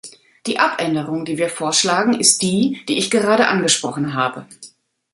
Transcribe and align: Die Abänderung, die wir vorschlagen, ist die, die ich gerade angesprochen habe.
Die 0.47 0.57
Abänderung, 0.57 1.25
die 1.25 1.37
wir 1.37 1.47
vorschlagen, 1.47 2.19
ist 2.19 2.41
die, 2.41 2.81
die 2.89 2.97
ich 2.97 3.11
gerade 3.11 3.47
angesprochen 3.49 4.15
habe. 4.15 4.47